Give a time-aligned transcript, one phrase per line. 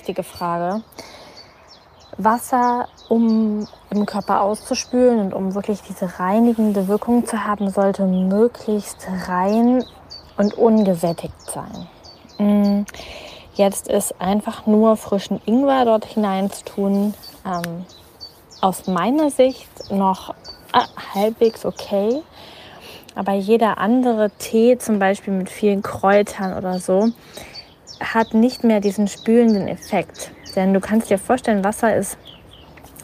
[0.00, 0.82] Wichtige Frage.
[2.16, 9.06] Wasser, um im Körper auszuspülen und um wirklich diese reinigende Wirkung zu haben, sollte möglichst
[9.28, 9.84] rein
[10.38, 11.88] und ungesättigt sein.
[12.38, 12.84] Mm,
[13.54, 17.84] jetzt ist einfach nur frischen Ingwer dort hinein zu tun, ähm,
[18.62, 20.30] aus meiner Sicht noch
[20.72, 20.80] äh,
[21.14, 22.22] halbwegs okay.
[23.14, 27.10] Aber jeder andere Tee, zum Beispiel mit vielen Kräutern oder so,
[28.00, 30.32] hat nicht mehr diesen spülenden Effekt.
[30.56, 32.16] Denn du kannst dir vorstellen, Wasser ist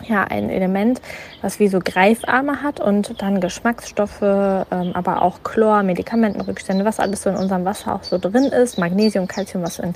[0.09, 1.01] ja ein Element,
[1.43, 7.23] was wie so Greifarme hat und dann Geschmacksstoffe, ähm, aber auch Chlor, Medikamentenrückstände, was alles
[7.23, 9.95] so in unserem Wasser auch so drin ist, Magnesium, Calcium, was in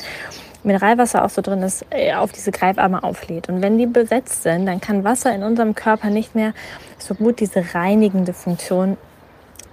[0.63, 3.49] Mineralwasser auch so drin ist, äh, auf diese Greifarme auflädt.
[3.49, 6.53] Und wenn die besetzt sind, dann kann Wasser in unserem Körper nicht mehr
[6.99, 8.97] so gut diese reinigende Funktion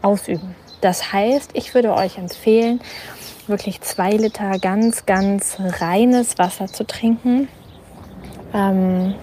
[0.02, 0.56] ausüben.
[0.82, 2.82] Das heißt, ich würde euch empfehlen,
[3.50, 7.48] wirklich zwei Liter ganz, ganz reines Wasser zu trinken.
[8.54, 9.16] Ähm,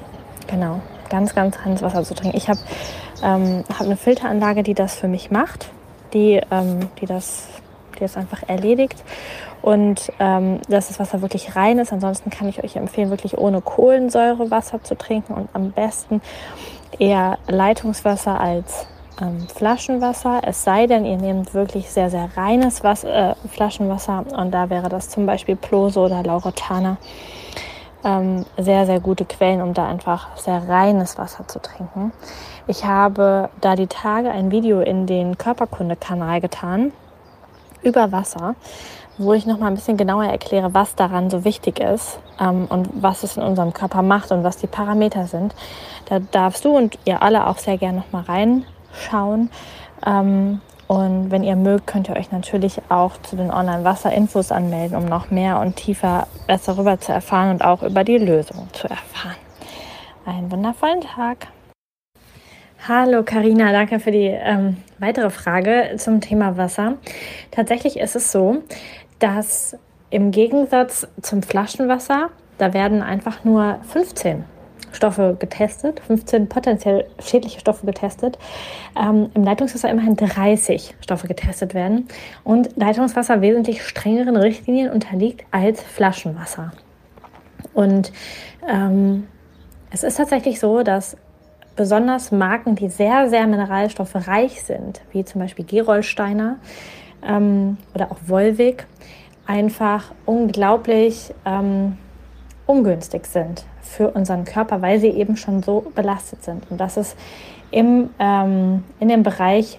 [0.46, 0.80] genau,
[1.10, 2.36] ganz, ganz reines Wasser zu trinken.
[2.36, 2.60] Ich habe
[3.22, 5.70] ähm, hab eine Filteranlage, die das für mich macht,
[6.12, 7.48] die, ähm, die, das,
[7.96, 9.02] die das einfach erledigt.
[9.62, 11.90] Und ähm, dass das Wasser wirklich rein ist.
[11.90, 16.20] Ansonsten kann ich euch empfehlen, wirklich ohne Kohlensäure Wasser zu trinken und am besten
[16.98, 18.86] eher Leitungswasser als
[19.20, 20.40] ähm, Flaschenwasser.
[20.44, 24.88] Es sei denn, ihr nehmt wirklich sehr, sehr reines Wasser, äh, Flaschenwasser und da wäre
[24.88, 26.96] das zum Beispiel Plose oder Lauretana.
[28.04, 32.12] Ähm, sehr, sehr gute Quellen, um da einfach sehr reines Wasser zu trinken.
[32.66, 36.92] Ich habe da die Tage ein Video in den Körperkunde-Kanal getan
[37.82, 38.56] über Wasser,
[39.16, 42.90] wo ich noch mal ein bisschen genauer erkläre, was daran so wichtig ist ähm, und
[42.94, 45.54] was es in unserem Körper macht und was die Parameter sind.
[46.06, 49.50] Da darfst du und ihr alle auch sehr gerne noch mal rein schauen.
[50.06, 55.06] Ähm, und wenn ihr mögt, könnt ihr euch natürlich auch zu den Online-Wasser-Infos anmelden, um
[55.06, 59.36] noch mehr und tiefer besser darüber zu erfahren und auch über die Lösung zu erfahren.
[60.26, 61.48] Einen wundervollen Tag.
[62.86, 66.98] Hallo Karina, danke für die ähm, weitere Frage zum Thema Wasser.
[67.50, 68.62] Tatsächlich ist es so,
[69.18, 69.74] dass
[70.10, 72.28] im Gegensatz zum Flaschenwasser,
[72.58, 74.44] da werden einfach nur 15
[74.94, 78.38] Stoffe getestet, 15 potenziell schädliche Stoffe getestet.
[79.00, 82.08] Ähm, Im Leitungswasser immerhin 30 Stoffe getestet werden
[82.44, 86.72] und Leitungswasser wesentlich strengeren Richtlinien unterliegt als Flaschenwasser.
[87.72, 88.12] Und
[88.68, 89.26] ähm,
[89.90, 91.16] es ist tatsächlich so, dass
[91.76, 96.58] besonders Marken, die sehr, sehr mineralstoffreich sind, wie zum Beispiel Gerolsteiner
[97.26, 98.86] ähm, oder auch Volvic,
[99.46, 101.98] einfach unglaublich ähm,
[102.66, 106.70] ungünstig sind für unseren Körper, weil sie eben schon so belastet sind.
[106.70, 107.16] Und das ist
[107.70, 109.78] im, ähm, in dem Bereich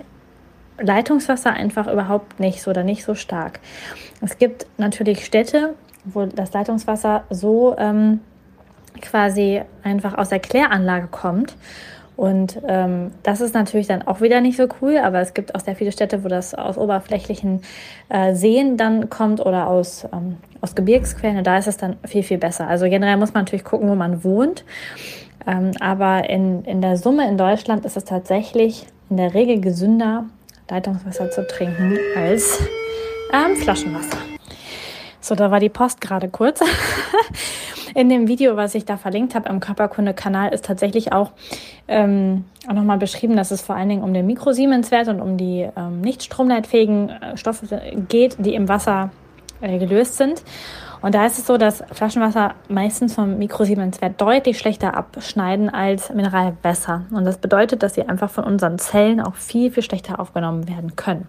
[0.80, 3.60] Leitungswasser einfach überhaupt nicht so oder nicht so stark.
[4.22, 8.20] Es gibt natürlich Städte, wo das Leitungswasser so ähm,
[9.02, 11.56] quasi einfach aus der Kläranlage kommt
[12.16, 15.60] und ähm, das ist natürlich dann auch wieder nicht so cool, aber es gibt auch
[15.60, 17.62] sehr viele Städte, wo das aus oberflächlichen
[18.10, 21.38] äh, Seen dann kommt oder aus, ähm, aus Gebirgsquellen.
[21.38, 22.68] Und da ist es dann viel, viel besser.
[22.68, 24.64] Also generell muss man natürlich gucken, wo man wohnt.
[25.46, 30.26] Ähm, aber in, in der Summe in Deutschland ist es tatsächlich in der Regel gesünder,
[30.70, 32.60] Leitungswasser zu trinken als
[33.34, 34.18] ähm, Flaschenwasser.
[35.20, 36.62] So, da war die Post gerade kurz.
[37.96, 41.32] In dem Video, was ich da verlinkt habe im Körperkunde-Kanal, ist tatsächlich auch,
[41.88, 45.70] ähm, auch nochmal beschrieben, dass es vor allen Dingen um den Mikrosiemenswert und um die
[45.78, 49.12] ähm, nicht stromleitfähigen äh, Stoffe geht, die im Wasser
[49.62, 50.44] äh, gelöst sind.
[51.06, 57.06] Und da ist es so, dass Flaschenwasser meistens vom Mikrosiemenswert deutlich schlechter abschneiden als Mineralwässer.
[57.12, 60.96] Und das bedeutet, dass sie einfach von unseren Zellen auch viel, viel schlechter aufgenommen werden
[60.96, 61.28] können.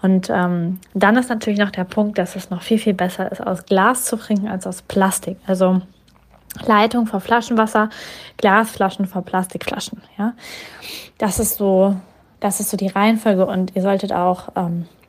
[0.00, 3.44] Und ähm, dann ist natürlich noch der Punkt, dass es noch viel, viel besser ist,
[3.44, 5.38] aus Glas zu trinken als aus Plastik.
[5.44, 5.82] Also
[6.64, 7.90] Leitung vor Flaschenwasser,
[8.36, 10.02] Glasflaschen vor Plastikflaschen.
[10.18, 10.34] Ja,
[11.18, 11.96] das ist so,
[12.38, 14.99] das ist so die Reihenfolge und ihr solltet auch ähm, äh,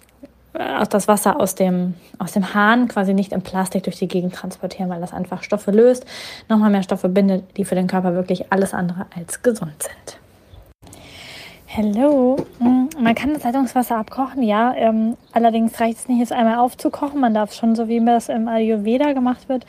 [0.53, 4.89] das Wasser aus dem, aus dem Hahn quasi nicht in Plastik durch die Gegend transportieren,
[4.89, 6.05] weil das einfach Stoffe löst,
[6.49, 10.19] nochmal mehr Stoffe bindet, die für den Körper wirklich alles andere als gesund sind.
[11.73, 12.35] Hallo.
[12.59, 14.73] Mm, man kann das Leitungswasser abkochen, ja.
[14.75, 17.21] Ähm, allerdings reicht es nicht, es einmal aufzukochen.
[17.21, 19.65] Man darf schon, so wie das im Ayurveda gemacht wird,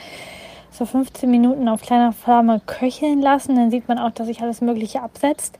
[0.72, 3.54] so 15 Minuten auf kleiner Flamme köcheln lassen.
[3.54, 5.58] Dann sieht man auch, dass sich alles Mögliche absetzt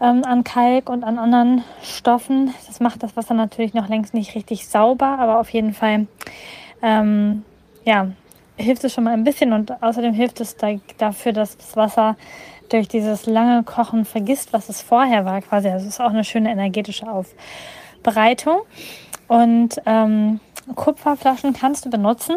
[0.00, 2.54] ähm, an Kalk und an anderen Stoffen.
[2.66, 6.06] Das macht das Wasser natürlich noch längst nicht richtig sauber, aber auf jeden Fall
[6.82, 7.44] ähm,
[7.84, 8.08] ja,
[8.56, 12.16] hilft es schon mal ein bisschen und außerdem hilft es da, dafür, dass das Wasser
[12.68, 15.68] durch dieses lange Kochen vergisst, was es vorher war quasi.
[15.68, 18.58] Also es ist auch eine schöne energetische Aufbereitung.
[19.28, 20.40] Und ähm,
[20.74, 22.36] Kupferflaschen kannst du benutzen.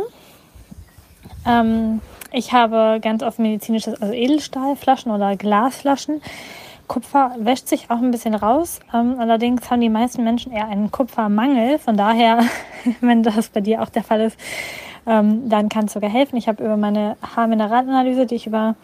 [1.48, 2.02] Ähm,
[2.32, 6.22] ich habe ganz oft medizinisches, also Edelstahlflaschen oder Glasflaschen.
[6.90, 8.82] Kupfer wäscht sich auch ein bisschen raus.
[8.94, 11.80] Ähm, allerdings haben die meisten Menschen eher einen Kupfermangel.
[11.80, 12.44] Von daher,
[13.00, 14.38] wenn das bei dir auch der Fall ist,
[15.08, 16.36] ähm, dann kann es sogar helfen.
[16.36, 18.76] Ich habe über meine Haarmineralanalyse, die ich über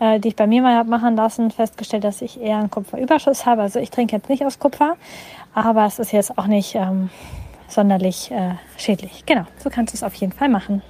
[0.00, 3.46] äh, die ich bei mir mal habe machen lassen, festgestellt, dass ich eher einen Kupferüberschuss
[3.46, 3.62] habe.
[3.62, 4.96] Also ich trinke jetzt nicht aus Kupfer,
[5.54, 7.10] aber es ist jetzt auch nicht ähm,
[7.68, 9.24] sonderlich äh, schädlich.
[9.26, 10.82] Genau, so kannst du es auf jeden Fall machen.